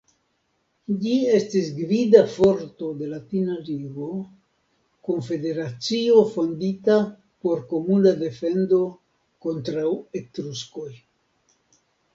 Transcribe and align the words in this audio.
Ĝi 1.01 1.11
estis 1.39 1.67
gvida 1.79 2.21
forto 2.35 2.87
de 3.01 3.09
Latina 3.11 3.57
ligo, 3.67 4.07
konfederacio 5.11 6.25
fondita 6.33 6.99
por 7.45 7.63
komuna 7.77 8.15
defendo 8.25 8.83
kontraŭ 9.47 9.89
Etruskoj. 10.25 10.91